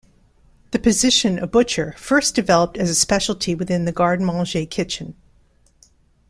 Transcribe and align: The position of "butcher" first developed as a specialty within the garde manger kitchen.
The 0.71 0.79
position 0.79 1.37
of 1.37 1.51
"butcher" 1.51 1.93
first 1.95 2.33
developed 2.33 2.75
as 2.75 2.89
a 2.89 2.95
specialty 2.95 3.53
within 3.53 3.85
the 3.85 3.91
garde 3.91 4.19
manger 4.19 4.65
kitchen. 4.65 5.13